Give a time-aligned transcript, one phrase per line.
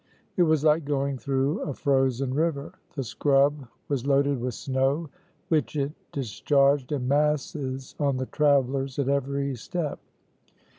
[0.35, 2.73] It was like going through a frozen river.
[2.95, 5.11] The scrub was loaded with snow,
[5.49, 9.99] which it discharged in masses on the travelers at every step.